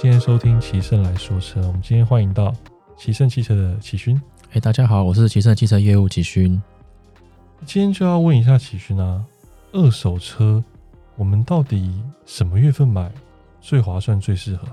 [0.00, 1.60] 今天收听奇胜来说车。
[1.66, 2.54] 我们今天欢迎到
[2.96, 4.20] 奇胜汽车的奇勋。
[4.52, 6.62] 哎，大家好，我是奇胜汽车业务奇勋。
[7.66, 9.24] 今天就要问一下奇勋啊，
[9.72, 10.62] 二手车
[11.16, 13.10] 我们到底什么月份买
[13.60, 14.68] 最划算、最适合？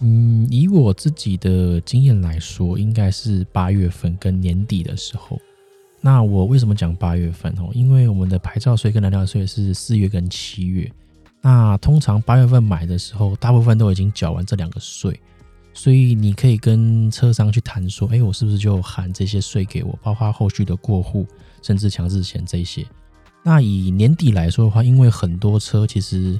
[0.00, 5.38] 嗯，以我自己的经验来说，应该是八月份跟年底的时候。
[6.00, 7.70] 那我为什么讲八月份哦？
[7.74, 10.90] 因为我们的牌照税跟燃料税是四月跟七月。
[11.40, 15.18] 那通常八月份买的时候，大部分都已经缴完这两个税，
[15.72, 21.26] 所以你可以跟车商去谈说，哎，我是不是就含这些税给我，包括后续的过户，
[21.62, 22.84] 甚至强制险这些。
[23.42, 26.38] 那以年底来说的话，因为很多车其实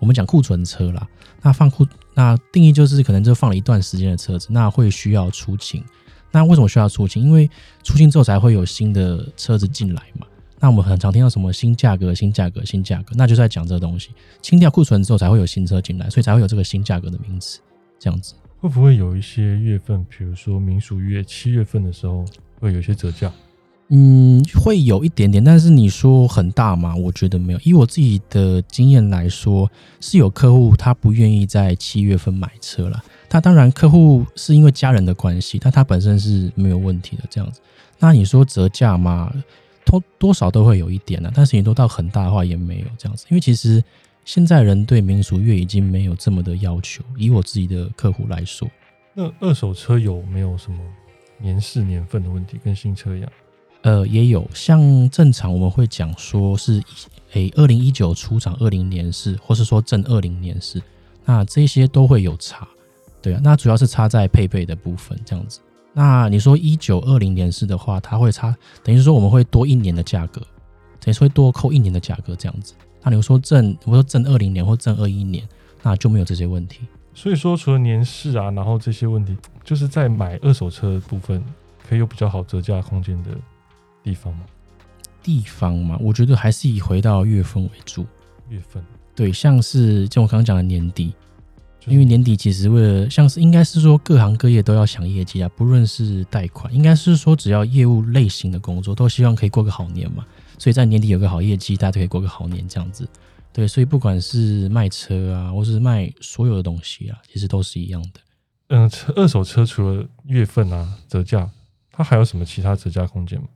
[0.00, 1.06] 我们讲库存车啦，
[1.40, 5.82] 那放库那定义就是可能就放了一段时间的车子，那会需要出清。
[6.32, 7.22] 那为什么需要出清？
[7.22, 7.48] 因为
[7.84, 10.26] 出清之后才会有新的车子进来嘛。
[10.62, 14.10] 那我们很常听到什么新价格、新价格、新价格，那就在讲这个东西。
[14.40, 17.58] 清掉库存之后，才会有新车进来，所以才会有这个新价格的名词。
[17.98, 22.24] 这样子会不会有一些月份，比如说民俗月七月份的时候，
[22.60, 23.32] 会有一些折价？
[23.88, 26.94] 嗯，会有一点点，但是你说很大吗？
[26.94, 27.58] 我觉得没有。
[27.64, 29.68] 以我自己的经验来说，
[30.00, 33.02] 是有客户他不愿意在七月份买车了。
[33.28, 37.60] 他当然客户是因为家人的关系，但他本身是没有问题的这样子。
[37.98, 39.32] 那你说折价吗？
[39.84, 43.26] 多多少都会有一点呢，但是你都到很大的话也没有这样子。
[43.30, 43.82] 因为其实
[44.24, 47.02] 现在人对民俗乐已经没有这么的要求。
[47.16, 48.68] 以我自己的客户来说，
[49.14, 50.78] 那二手车有没有什么
[51.38, 53.32] 年式年份的问题，跟新车一样？
[53.82, 56.80] 呃，也有，像正常我们会讲说是，
[57.32, 60.80] 诶，二零一九出厂二零年式，或是说正二零年式，
[61.24, 62.68] 那这些都会有差，
[63.20, 65.58] 对啊，那主要是差在配备的部分这样子。
[65.92, 70.40] 那你说一九二零年是的话，它会差，等于说我们会多一年的价格，
[71.00, 72.74] 等于说会多扣一年的价格这样子。
[73.02, 75.46] 那你说正，我说正二零年或正二一年，
[75.82, 76.80] 那就没有这些问题。
[77.14, 81.44] 所以说，除了年式啊，然后这些问题，就是在买二手车部分，
[81.86, 83.30] 可以有比较好折价空间的。
[84.02, 84.40] 地方吗？
[85.22, 88.06] 地方嘛，我觉得还是以回到月份为主。
[88.48, 88.82] 月份
[89.14, 91.12] 对，像是就我刚刚讲的年底，
[91.86, 100.24] 因为年底其实为了像是应该是说各行各业都要想业绩啊，不论是贷款，应该是说只要业务类型的工作，都希望可以过个好年嘛。
[100.58, 103.08] 所以在年底有个好业绩，大家都可以过个好年这样子。
[103.52, 108.20] 对，所以不管是卖车啊，或是卖所有的东西啊，其实都是一样的。
[108.68, 111.50] 嗯，车二手车除了月份啊折价，
[111.90, 113.48] 它还有什么其他折价空间吗？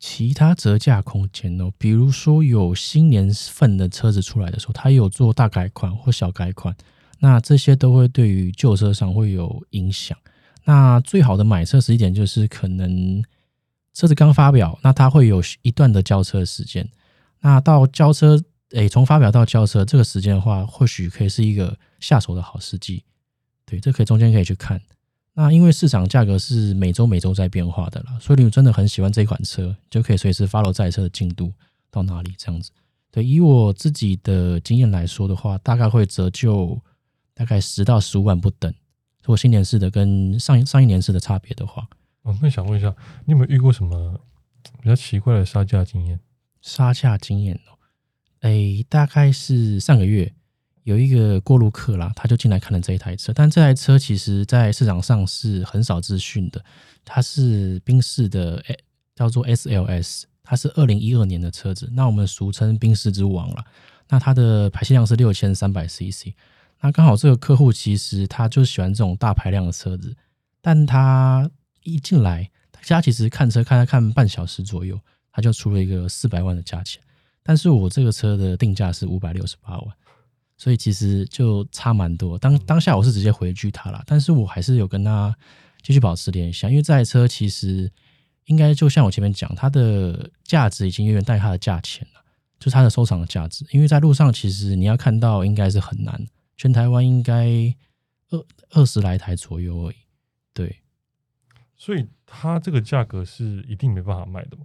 [0.00, 6.74] 其他折价空间哦，比如说有新年份的车子出来的时候，它有做大改款或小改款，
[7.18, 10.16] 那这些都会对于旧车上会有影响。
[10.64, 13.22] 那最好的买车时间就是可能
[13.94, 16.88] 车子刚发表，那它会有一段的交车时间。
[17.40, 18.40] 那到交车，
[18.70, 23.02] 诶，从发表到交车这个时间的话，或许可以是一个下手的好时机。
[23.64, 24.80] 对，这可以中间可以去看。
[25.34, 31.52] 那因为市场价格是每周每周在变化的啦，所以你真的很喜欢这款车，就可以随时 follow 在车的进度
[31.90, 32.70] 到哪里这样子。
[33.10, 36.78] 对，以我自己的经验来说的话，大概会折旧
[37.38, 38.68] 大概十到十五万不等。
[39.22, 41.86] 如果新年式的跟上上一年式的差别的话，
[42.22, 42.92] 哦，那想问一下，
[43.26, 44.20] 你有没有遇过什么
[44.82, 46.18] 比较奇怪的杀价经验？
[46.60, 47.78] 杀价经验哦，
[48.40, 50.34] 哎，大概是上个月。
[50.82, 56.64] 有一个过路客啦，他就进来看了这一台车，但这台车其实在市场上是很少资讯的。
[57.04, 58.64] 它是宾士的，
[59.14, 63.62] 叫做 SLS，它是二零一二年的车子，那我们俗称宾士之王了。
[64.08, 66.32] 那它的排气量是六千三百 CC。
[66.80, 70.16] 那刚好这个客户其实他就喜欢这种大排量的车子，
[70.60, 71.50] 但他
[71.82, 74.98] 一进来，他其实看车看了看半小时左右，
[75.32, 77.02] 他就出了一个四百万的价钱。
[77.42, 79.94] 但是我这个车的定价是五百六十八万。
[80.60, 82.36] 所以其实就差蛮多。
[82.36, 85.32] 当当下我是直接回拒他了，但是我还是有跟他
[85.82, 86.66] 继续保持联系。
[86.66, 87.88] 因为这台车其实
[88.46, 92.20] 应该就像我前面讲，它的价值已经远远大于它的价钱了，
[92.58, 93.64] 就是它的收藏的价值。
[93.70, 96.26] 因为在路上其实你要看到应该是很难，
[96.58, 97.74] 全台湾应该
[98.28, 99.96] 二二十来台左右而已。
[100.52, 100.82] 对，
[101.74, 104.64] 所以它这个价格是一定没办法卖的吗？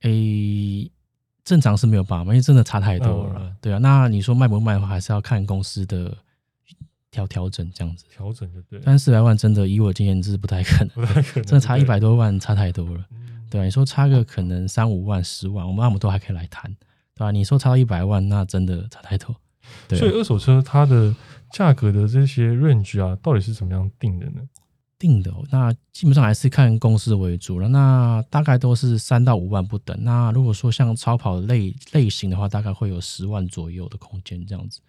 [0.00, 0.90] 诶。
[1.44, 3.54] 正常是没有办法，因为真的差太多了。
[3.60, 6.16] 对啊，那你说卖不卖的话，还是要看公司的
[7.10, 8.06] 调调整这样子。
[8.10, 8.80] 调整就对。
[8.82, 13.04] 但四百万真的以我经验是不太可能，不太可能真的差一百多万差太多了。
[13.50, 16.74] 对啊，你说差个可能三五万、十万，我们那么多还可以来谈，
[17.14, 17.30] 对吧？
[17.30, 19.36] 你说差到一百万，那真的差太多。
[19.90, 21.14] 所以二手车它的
[21.50, 24.40] 价格的这些 range 啊，到底是怎么样定的呢？
[24.96, 27.68] 定的，那基本上还是看公司为主了。
[27.68, 29.94] 那大概都是三到五万不等。
[30.02, 34.80] 那如果说像超跑类类型的话，大概会有十万左右的空间这样子。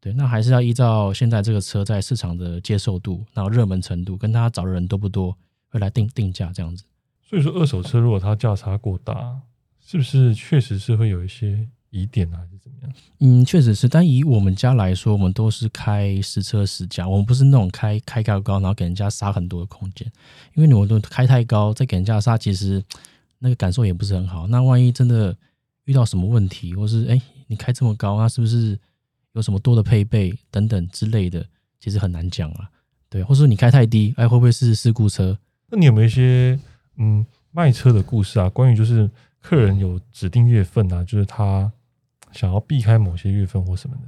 [0.00, 5.36] 对，那还是要依照现在这个车在市场的接受度，然后热门程度，跟他找的人多不多，
[5.70, 6.84] 会来定定价这样子。
[7.22, 9.40] 所以说，二手车如果它价差过大，
[9.80, 12.92] 是不是确实是会有一些疑点啊，还是怎么样？
[13.20, 13.88] 嗯，确实是。
[13.88, 20.10] 但以我们家来说，我们都是开实车实价，我们不是那种开开高高，然后给人家杀很多的空间。
[20.54, 22.82] 因为你们都开太高，再给人家杀，其实
[23.38, 24.48] 那个感受也不是很好。
[24.48, 25.36] 那万一真的
[25.84, 28.76] 遇到什么问题，或是哎你开这么高，那是不是
[29.34, 31.46] 有什么多的配备等等之类的？
[31.78, 32.68] 其实很难讲啊。
[33.08, 35.38] 对，或者说你开太低，哎会不会是事故车？
[35.70, 36.58] 那你有没有一些
[36.96, 38.50] 嗯卖车的故事啊？
[38.50, 39.08] 关于就是
[39.40, 41.70] 客人有指定月份啊，就是他
[42.34, 44.02] 想要避开某些月份或什么的。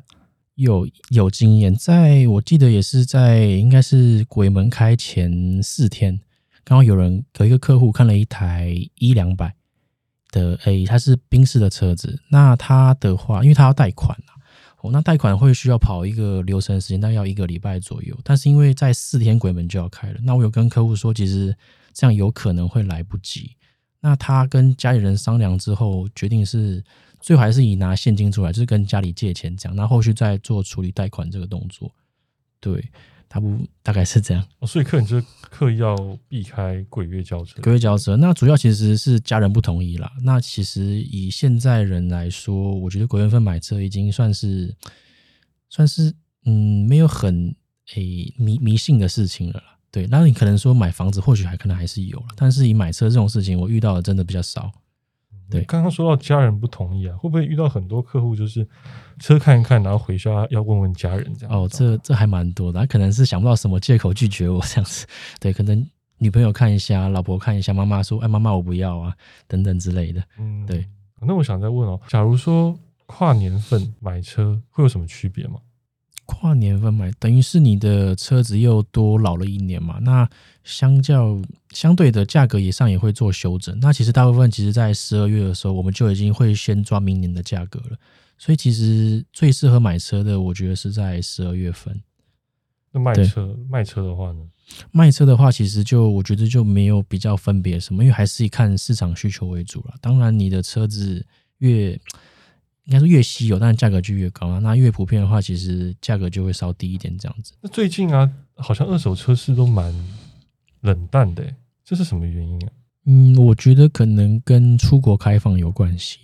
[0.57, 6.19] 有有经验，在我记得也是在应该是鬼门开前四天，
[6.65, 9.55] 刚好有人有一个客户看了一台一两百
[10.31, 12.19] 的 A，它是宾士的车子。
[12.31, 14.33] 那他的话，因为他要贷款啊，
[14.81, 18.19] 哦，那贷款会需要跑一个流程时间，大概要一个礼拜左右。
[18.25, 21.55] 但是因为在四天鬼门就要开了，那我有跟客户说，其实
[21.93, 23.51] 这样有可能会来不及。
[24.01, 26.83] 那他跟家里人商量之后，决定是
[27.27, 31.91] 最后还是以拿现金出来，就是跟家里借钱这样，那后续再做处理贷款这个动作。
[32.61, 32.89] 对，
[33.29, 34.47] 他不大概是这样。
[34.61, 35.97] 哦，所以客人就是刻意要
[36.29, 37.61] 避开鬼月交车。
[37.61, 40.13] 鬼月交车，那主要其实是家人不同意啦。
[40.23, 44.73] 那其实以现在人来说，我觉得鬼月份买车已经算是
[45.69, 46.15] 算是
[46.45, 47.53] 嗯没有很
[47.97, 49.77] 诶迷迷信的事情了啦。
[49.91, 54.71] 对，那你可能说买房子或许还可能还是有了，但是以买车这种事情，我遇到的真的比较少。
[55.51, 58.67] 对刚刚说到家人不同意啊，会不会遇到很多客户就是
[59.19, 61.57] 车看一看，然后回家要问问家人这样？
[61.57, 65.07] 哦，这这还蛮多的，他可能是想不到什么借口拒绝我这样子。
[65.41, 65.87] 对，可能
[66.19, 69.15] 女朋友看一下，老婆看一下，妈妈说：“哎，妈妈我不要啊，
[69.47, 70.87] 等等之类的。”嗯，对。
[71.21, 75.59] 那我想再问哦，假如说跨年份买车会有什么区别吗？
[76.27, 79.99] 跨年份买，等于是你的车子又多老了一年嘛？
[80.03, 80.29] 那
[80.65, 81.41] 相较
[81.71, 83.79] 相对的价格以上也会做修整。
[83.81, 87.97] 那其实大部分其实在十二月的时候，我们就已经会先抓明年的价格了。
[88.37, 91.99] 所以其实最适合买车的，我觉得是在十二月份。
[92.93, 94.41] 那卖车卖车的话呢？
[94.91, 99.95] 卖车的话，其实就我觉得就没有比较分别什么，因为还是以看市场需求为主了。
[100.01, 101.25] 当然，你的车子
[101.59, 101.99] 越
[102.87, 104.59] 应该说越稀有，但是价格就越高啊。
[104.61, 107.53] 那越普遍的话，其实价格就会稍低一点这样子。
[107.61, 109.93] 那最近啊，好像二手车市都蛮
[110.83, 111.45] 冷淡的，
[111.85, 112.71] 这是什么原因啊？
[113.05, 116.19] 嗯，我觉得可能跟出国开放有关系，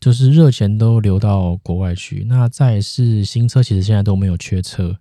[0.00, 2.24] 就是热钱都流到国外去。
[2.28, 4.98] 那再是新车，其实现在都没有缺车，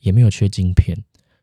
[0.00, 0.96] 也没有缺晶片，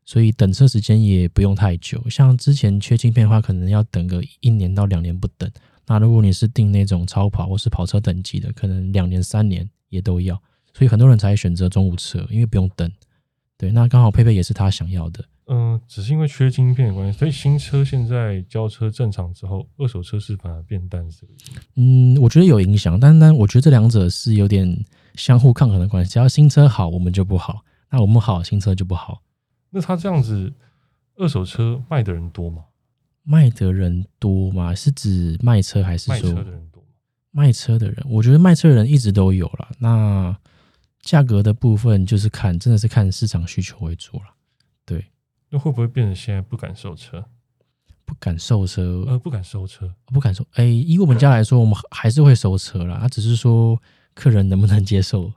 [0.05, 2.01] 所以等车时间也不用太久。
[2.09, 5.51] 像之前缺晶片的话，可能要等个一年到两年不等。
[5.89, 10.41] 那如果你是订那种超跑或是跑车等级的，可能两年三年也都要，
[10.71, 12.89] 所以很多人才选择中午车，因为不用等。
[13.57, 15.25] 对，那刚好佩佩也是他想要的。
[15.47, 21.59] 嗯，只是因为缺晶片的关系，所以新车现在交车正常之后，二手车市反而变淡，是不是？
[21.75, 24.85] 嗯，我觉得有影响，但但我觉得这两者是有点
[25.15, 26.11] 相互抗衡的关系。
[26.11, 27.55] 只要新车好，我们就不好；
[27.89, 29.23] 那我们好，新车就不好。
[29.71, 30.53] 那他这样子，
[31.15, 32.65] 二手车卖的人多吗？
[33.29, 34.73] 卖的人多吗？
[34.73, 36.89] 是指卖车还是卖说车的人多吗？
[37.29, 38.03] 卖车的人？
[38.09, 39.69] 我觉得卖车的人一直都有了。
[39.77, 40.35] 那
[41.01, 44.23] 价格的部分就是看，真的是看市场需求为主了。
[44.83, 45.05] 对，
[45.49, 47.23] 那会不会变成现在不敢售车？
[48.03, 50.43] 不敢售车，呃，不敢收车，不敢收。
[50.53, 52.95] 哎，以我们家来说，我们还是会收车啦。
[52.95, 53.79] 啊，只是说
[54.15, 55.31] 客人能不能接受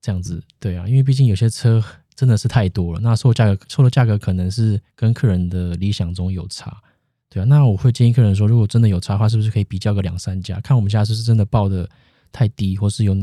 [0.00, 0.40] 这样子？
[0.60, 1.82] 对啊，因为毕竟有些车
[2.14, 6.80] 真的是太多了，那售价格售的价格可能是跟客人的理想中有差。
[7.30, 11.88] 对啊，那我会建议客人说，如果真的有差的话，是不是可以比较个两三家，看我们家是不是真的报的
[12.32, 13.14] 太低，或是有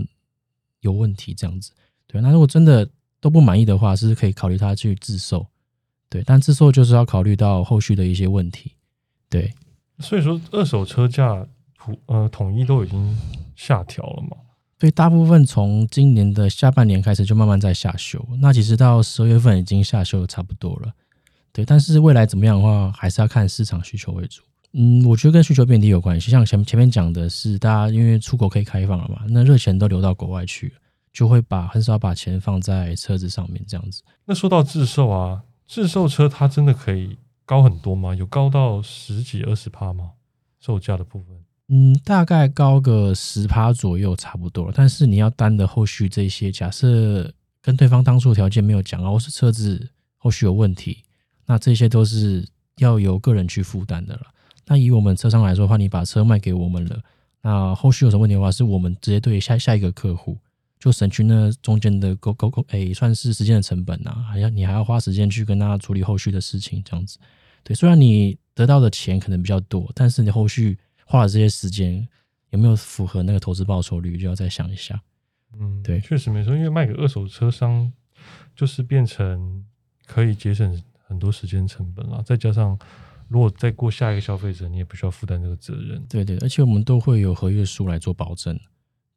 [0.81, 1.71] 有问题这样子。
[2.05, 2.87] 对，那如果真的
[3.19, 5.47] 都不满意的话，是不是可以考虑他去自售？
[6.09, 8.73] 对，但自售就是要考虑到后续的一些问题。
[9.27, 9.51] 对，
[9.99, 11.45] 所以说二手车价
[11.77, 13.17] 普呃统一都已经
[13.55, 14.37] 下调了嘛？
[14.79, 20.93] 所以大部分从今年的下半年开始就慢慢在下修，那其实到十二月份已经下修的差不多了。
[21.55, 24.41] 对，但是未来怎么样的话，还是要看市场需求为主。
[24.73, 26.29] 嗯，我觉得跟需求变低有关系。
[26.29, 30.73] 像前前面讲的是，大家因为出口可以开放了嘛，那热钱都流到国外去了，
[31.13, 34.01] 就会把很少把钱放在车子上面这样子。
[34.25, 38.13] 那说到自售啊，自售车它真的可以高很多吗？
[38.13, 40.11] 有高到十几二十趴吗？
[40.59, 41.37] 售价的部分？
[41.69, 44.73] 嗯，大概高个十趴左右差不多了。
[44.75, 51.01] 但是你要担的后续这些，假设跟对方当初条件没有讲啊，或是车子后续有问题。
[51.45, 52.47] 那这些都是
[52.77, 54.21] 要由个人去负担的了。
[54.65, 56.99] 那以我们车商来说的话，你把车卖给我们了，
[57.41, 60.37] 那后续有什么问题的话，是我们直接对下下一个客户，
[60.79, 67.19] 就省去那中间的沟沟沟，哎，算是时间的成本啊，还要你还要花时间去跟他处理后续的事情，这样子。
[67.63, 72.07] 对，虽然你得到的钱可能比较多，但是你后续花的这些时间
[72.49, 74.99] 有没有符合那个投资报酬率，就要再想一下。
[75.59, 77.91] 嗯，对确实没错，因为卖给二手车商，
[78.55, 79.63] 就是变成
[80.05, 80.81] 可以节省
[81.15, 82.77] 很多时间成本了，再加上
[83.29, 86.05] 如果再过下一个消费者，你也不需要负担这个责任。
[86.09, 88.59] 对对，而且我们都会有合约书来做保证。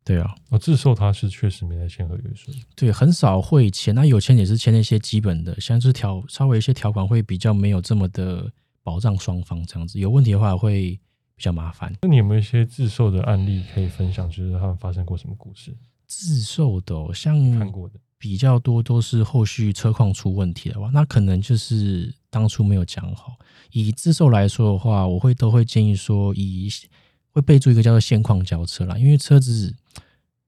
[0.04, 8.48] 对啊，哦，自售他是确实没在签合约书，对，很少会签，那有签也是签那些基本的，像是条稍微一些条款会比较没有这么的
[8.84, 10.98] 保障双方这样子，有问题的话会
[11.34, 11.92] 比较麻烦。
[12.00, 14.30] 那你有没有一些自售的案例可以分享？
[14.30, 15.76] 就是他们发生过什么故事？
[16.06, 23.36] 自售的、哦，像看过的，比较多都是后续车况出问题的话，那可能就是当初没有讲好。
[23.70, 26.68] 以自售来说的话，我会都会建议说，以
[27.30, 29.72] 会备注一个叫做现况交车啦，因为车子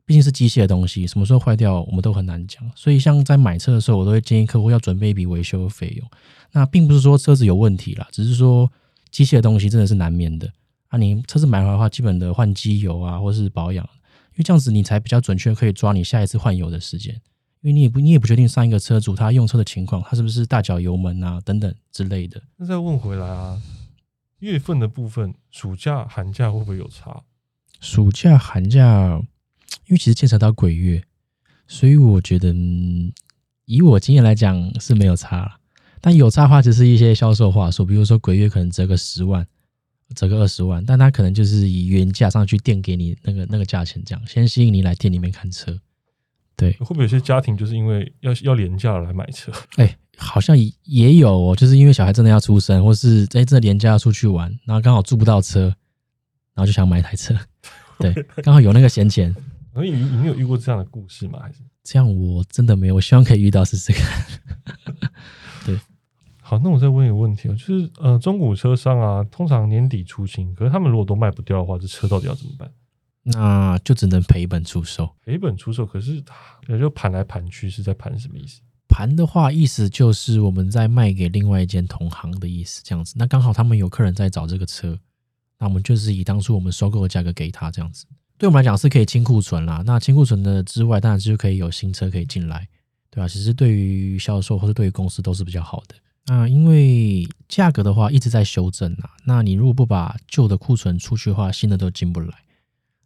[0.05, 2.69] 毕竟是机械的东西，什么时候坏掉我们都很难讲。
[2.75, 6.11] 所以像在买车的时候，我都会建议客户要准备一笔维修费用。
[6.51, 8.69] 那并不是说车子有问题啦，只是说
[9.13, 10.53] 机械的东西真的是难免的。
[10.89, 13.85] 啊，你车子买回来的话，基本的换机油啊，或是保养，
[14.33, 17.21] 因为这样子你才比较准确可以抓你下一次换油的时间。
[17.63, 22.43] 因为你也不你也不确定上一个车主他用车的情况，他是不是大脚油门啊等等之类的。
[22.57, 23.61] 那再问回来啊，
[24.39, 27.23] 月份的部分，暑假、寒假会不会有差？
[27.81, 29.21] 暑假、寒假，
[29.87, 31.03] 因为其实牵扯到鬼月，
[31.67, 33.13] 所以我觉得、嗯
[33.67, 35.61] 以我经验来讲是没有差啦。
[36.01, 39.47] 但有差的话，只是一些销售话术，比如说鬼月可能折个十万，
[40.17, 45.79] 折个二十万，但他可能就是以原价上去店给你那个那个价钱，这样先吸引你来店里面看车。
[46.61, 49.51] 对，会不会有些家庭就是因为要要廉价来买车？
[49.77, 55.63] 哎、好像也也有哦，就是因为小孩真的要出生，或是在这年假要出去玩，然后刚好租不到车，
[56.55, 57.35] 然后就想买一台车，
[57.99, 58.13] 对，
[58.43, 59.35] 刚好有那个闲钱。
[59.73, 61.39] 而你你有遇过这样的故事吗？
[61.41, 64.01] 还是这样我真的没有，我希望可以遇到是这个。
[65.65, 65.79] 对
[66.43, 66.59] 好？
[66.59, 72.71] 那我再问一个问题哦，就是呃，中古车商啊，通常年底出清，可是他们如果都卖不掉的话，这车到底要怎么办？
[73.23, 75.09] 那就只能赔本出售。
[75.25, 76.23] 赔本出售，可是
[76.69, 78.61] 也就盘来盘去，是在盘什么意思？
[78.89, 83.15] 盘的话，意思就是我们在卖给另外一间同行的意思，这样子。
[83.17, 84.99] 那刚好他们有客人在找这个车，
[85.59, 88.07] 那我们就是以当初我们收购的价格给他，这样子。
[88.37, 89.83] 对我们来讲是可以清库存啦。
[89.85, 92.67] 那清库存的之外，当然就可以有新车可以进来，
[93.11, 95.95] 对吧、其实对于销售或者对于公司都是比较好的。
[96.27, 102.35] 那因为价格的话一直在修正啊，那你如果不把旧的库存出去的话，新的都进不来，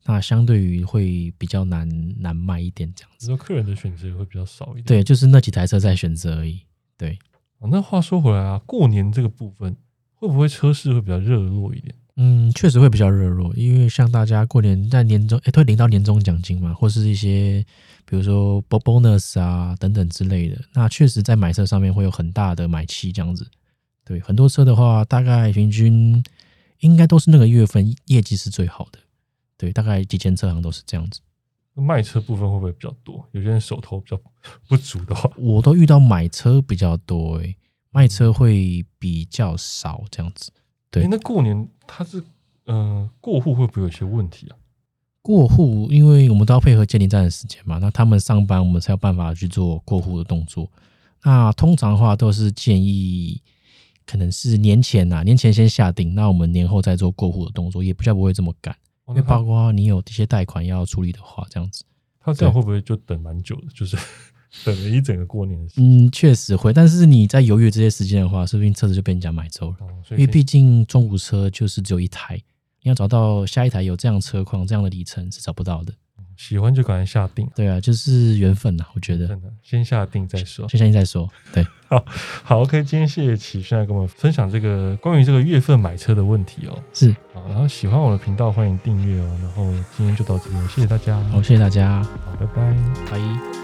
[0.06, 1.88] 那相对于会比较难
[2.20, 3.36] 难卖一点这样子。
[3.36, 4.84] 客人的选择也会比较少一点。
[4.84, 6.60] 对，就是那几台车在选择而已。
[6.96, 7.18] 对，
[7.58, 9.76] 哦，那话说回来啊，过年这个部分
[10.14, 11.94] 会不会车市会比较热络一点？
[12.16, 17.64] 嗯，确实会比较热络，因为像大家过年在年终，哎，都会领到年终奖金嘛，或是一些
[18.04, 23.44] 比如说 bo- bonus 啊等等之类的，那确实在买车上面会有很大的买气这样子。
[24.04, 26.22] 对，很多车的话，大概平均
[26.80, 28.98] 应该都是那个月份业绩是最好的。
[29.56, 31.20] 对，大概几间车行都是这样子。
[31.74, 33.26] 卖车部分会不会比较多？
[33.32, 34.20] 有些人手头比较
[34.68, 37.56] 不足的话，我都遇到买车比较多、诶，
[37.90, 40.52] 卖车会比较少这样子。
[40.90, 42.20] 对诶那过年它是
[42.66, 44.56] 嗯、呃过户会不会有一些问题啊？
[45.20, 50.70] 过户，因为我们都要配合鉴定站的时间嘛，那他们上班，我们才有办法去做过户的动作。
[51.22, 53.40] 那通常的话都是建议，
[54.06, 58.76] 可能是年前呐、年前先下定，那我们年后再做过户的动作，也比较不会这么赶。
[59.08, 61.84] 因为包括你有这些贷款要处理的话，这样子，
[62.20, 63.66] 他这样会不会就等蛮久的？
[63.74, 63.96] 就是
[64.64, 66.06] 等了一整个过年的时间。
[66.06, 66.72] 嗯，确实会。
[66.72, 69.76] 但是你在犹豫这些时间的话，说不定车子就被人家买走了。
[70.12, 72.36] 因为毕竟中古车就是只有一台，
[72.82, 75.92] 你要找到下一台有这样车况、这样的里程是找不到的。
[76.36, 79.26] 喜欢就赶快下定，对啊，就是缘分呐、我觉得。
[79.26, 80.68] 真的先下定再说。
[80.68, 81.28] 先下定再说。
[81.52, 81.66] 对，
[82.42, 86.78] 好，OK，今天谢谢启轩来跟我们分享这个关于这个月份买车的问题哦。
[86.92, 89.38] 是好，然后喜欢我的频道欢迎订阅哦。
[89.42, 89.64] 然后
[89.96, 92.74] 今天就到这边，谢谢大家，好，谢谢大家，好，拜拜。
[93.10, 93.63] 拜。